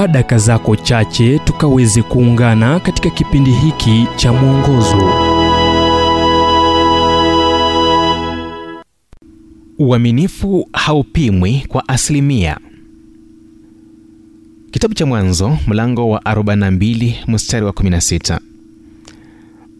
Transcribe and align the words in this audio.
chukua 0.00 0.08
daka 0.12 0.38
zako 0.38 0.76
chache 0.76 1.38
tukaweze 1.38 2.02
kuungana 2.02 2.80
katika 2.80 3.10
kipindi 3.10 3.50
hiki 3.50 4.06
cha 4.16 4.32
mwongozo. 4.32 5.12
Uaminifu 9.78 10.68
haupimwi 10.72 11.64
kwa 11.68 11.88
asilimia. 11.88 12.58
Kitabu 14.70 14.94
cha 14.94 15.06
mwanzo 15.06 15.58
mlango 15.66 16.10
wa 16.10 16.20
42 16.20 17.14
mstari 17.28 17.66
wa 17.66 17.72
16 17.72 18.38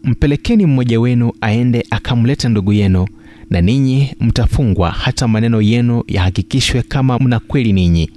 mpelekeni 0.03 0.65
mmoja 0.65 0.99
wenu 0.99 1.31
aende 1.41 1.85
akamleta 1.89 2.49
ndugu 2.49 2.73
yenu 2.73 3.07
na 3.49 3.61
ninyi 3.61 4.13
mtafungwa 4.19 4.91
hata 4.91 5.27
maneno 5.27 5.61
yenu 5.61 6.03
yahakikishwe 6.07 6.81
kama 6.81 7.19
mna 7.19 7.39
kweli 7.39 7.73
ninyi 7.73 8.09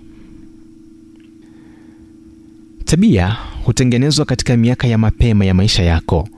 tabia 2.84 3.37
hutengenezwa 3.65 4.24
katika 4.24 4.56
miaka 4.56 4.87
ya 4.87 4.98
mapema 4.98 5.45
ya 5.45 5.55
maisha 5.55 5.83
yako. 5.83 6.29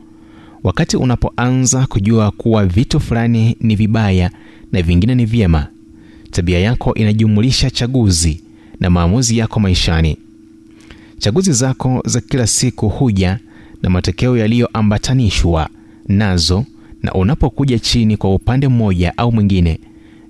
Wakati 0.63 0.97
unapoanza 0.97 1.87
kujua 1.87 2.31
kuwa 2.31 2.67
vitu 2.67 3.01
fulani 3.01 3.57
ni 3.61 3.77
vibaya 3.77 4.31
na 4.73 4.83
vingine 4.83 5.15
ni 5.15 5.25
vyema 5.25 5.67
tabia 6.31 6.59
yako 6.59 6.95
inajumulisha 6.95 7.71
chaguzi 7.71 8.43
na 8.81 8.91
maamuzi 8.91 9.39
yako 9.39 9.61
maishani. 9.61 10.17
Chaguzi 11.19 11.53
zako 11.53 12.03
za 12.07 12.21
kila 12.21 12.47
siku 12.47 12.89
huja 12.89 13.39
na 13.83 13.91
matokeo 13.91 14.37
yaliyoambatanishwa 14.37 15.69
nazo 16.09 16.65
na 17.03 17.13
unapokuja 17.13 17.79
chini 17.79 18.17
kwa 18.17 18.35
upande 18.35 18.69
mmoja 18.69 19.19
au 19.19 19.33
mwingine 19.33 19.79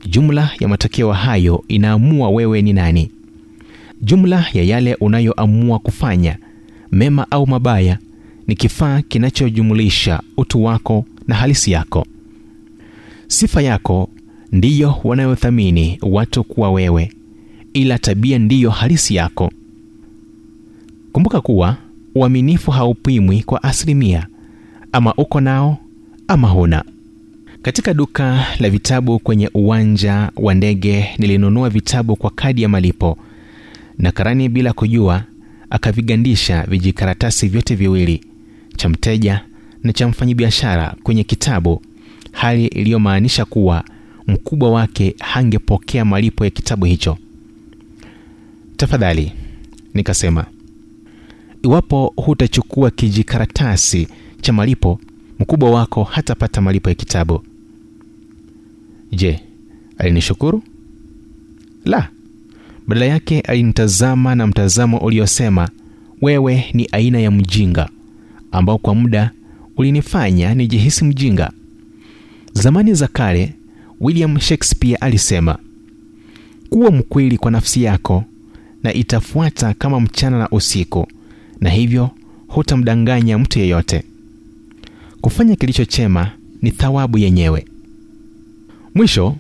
jumla 0.09 0.51
ya 0.61 0.69
matokeo 0.69 1.13
hayo 1.13 1.65
inaamua 1.69 2.31
wewe 2.31 2.63
ni 2.63 2.73
nani 2.73 3.11
jumla 4.07 4.47
ya 4.53 4.63
yale 4.63 4.95
unayoamua 4.95 5.79
kufanya 5.79 6.37
mema 6.93 7.31
au 7.31 7.47
mabaya 7.47 7.99
ni 8.47 8.55
kifaa 8.55 9.03
kinachojumulisha 9.03 10.21
utu 10.37 10.65
wako 10.65 11.05
na 11.29 11.35
halisi 11.35 11.73
yako. 11.73 12.07
Sifa 13.29 13.63
yako 13.63 14.09
ndiyo 14.53 14.95
wanayothamini 15.05 15.99
watu 16.03 16.45
kuwa 16.45 16.71
wewe 16.73 17.13
ila 17.73 17.99
tabia 17.99 18.39
ndiyo 18.39 18.71
halisi 18.71 19.15
yako. 19.15 19.53
Kumbuka 21.13 21.41
kuwa 21.41 21.77
uaminifu 22.15 22.71
haupimwi 22.71 23.43
kwa 23.43 23.63
asilimia 23.63 24.27
ama 24.93 25.15
uko 25.15 25.41
nao 25.41 25.79
ama 26.29 26.49
huna. 26.49 26.85
Katika 27.63 27.95
duka 27.95 28.47
la 28.61 28.71
vitabu 28.71 29.19
kwenye 29.19 29.51
uwanja 29.55 30.31
wa 30.37 30.55
ndege 30.55 31.09
nilinunua 31.19 31.71
vitabu 31.71 32.17
kwa 32.17 32.31
kadi 32.31 32.63
ya 32.63 32.69
malipo 32.69 33.19
na 33.99 34.13
karani 34.13 34.49
bila 34.49 34.73
kujua 34.73 35.25
akavigandisha 35.71 36.63
vijikaratasi 36.63 37.49
vyote 37.49 37.75
viwili 37.75 38.25
cha 38.77 38.89
mteja 38.89 39.45
na 39.83 39.93
cha 39.93 40.09
mfanyabiashara 40.09 40.95
kwenye 41.03 41.25
kitabu 41.25 41.83
hali 42.33 42.67
iliyomaanisha 42.67 43.45
kuwa 43.45 43.85
mkubwa 44.27 44.71
wake 44.71 45.15
hangepokea 45.19 46.05
malipo 46.05 46.45
ya 46.45 46.51
kitabu 46.51 46.85
hicho. 46.87 47.19
Tafadhali 48.77 49.33
nikasema 49.95 50.47
iwapo 51.63 52.13
hutachukua 52.17 52.91
kijikaratasi 52.91 54.09
cha 54.41 54.53
malipo 54.53 55.01
mkubwa 55.39 55.71
wako 55.71 56.05
hatapata 56.05 56.61
malipo 56.61 56.89
ya 56.89 56.95
kitabu. 56.95 57.43
Je 59.13 59.41
alinishukuru? 59.99 60.63
La 61.85 62.09
badala 62.89 63.07
yake 63.07 63.41
alinitazama 63.41 64.35
na 64.35 64.47
mtazamo 64.47 64.99
uliosema 64.99 65.69
wewe 66.23 66.65
ni 66.75 66.89
aina 66.93 67.19
ya 67.21 67.31
mjinga 67.31 67.89
ambao 68.53 68.79
kwa 68.79 68.95
muda 68.95 69.31
ulinifanya 69.77 70.55
nijihisi 70.55 71.05
mjinga. 71.05 71.51
Zamani 72.53 72.95
za 72.95 73.09
kale 73.09 73.53
william 74.01 74.39
shakespeare 74.41 74.97
alisema 74.97 75.59
kuwa 76.71 76.91
mkweli 76.91 77.39
kwa 77.39 77.51
nafsi 77.51 77.83
yako 77.83 78.25
na 78.83 78.95
itafuata 78.95 79.75
kama 79.75 80.01
mchana 80.01 80.39
na 80.39 80.49
usiku 80.51 81.07
na 81.61 81.71
hivyo 81.71 82.11
hutamdanganya 82.49 83.39
mtu 83.39 83.59
yeyote. 83.59 84.03
Kufanya 85.21 85.57
kilicho 85.57 85.85
chema 85.85 86.31
ni 86.63 86.71
thawabu 86.71 87.19
yenyewe. 87.19 87.65
Mwisho 88.95 89.37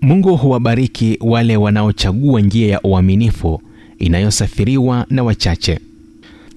mungu 0.00 0.36
huwabariki 0.36 1.18
wale 1.20 1.56
wanaochagua 1.56 2.40
njia 2.40 2.68
ya 2.68 2.80
uaminifu 2.82 3.62
inayosafiriwa 3.98 5.06
na 5.10 5.22
wachache. 5.22 5.80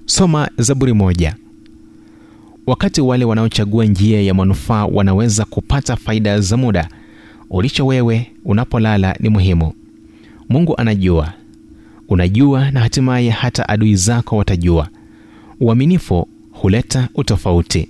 Soma 0.06 0.50
zaburi 0.58 0.94
moja. 0.94 1.36
Wakati 2.68 3.02
wale 3.02 3.26
wanaochagua 3.26 3.86
njia 3.86 4.22
ya 4.22 4.34
manufaa 4.34 4.86
wanaweza 4.86 5.46
kupata 5.46 5.96
faida 5.96 6.40
za 6.42 6.58
muda 6.58 6.90
ulicho 7.50 7.86
wewe 7.86 8.32
unapolala 8.46 9.16
ni 9.20 9.30
muhimu. 9.30 9.74
Mungu 10.50 10.78
anajua. 10.78 11.34
Unajua 12.10 12.72
na 12.72 12.80
hatimaye 12.80 13.30
hata 13.30 13.70
adui 13.70 13.96
zako 13.96 14.38
watajua. 14.38 14.88
Uaminifu 15.60 16.28
huleta 16.52 17.10
utofauti 17.16 17.90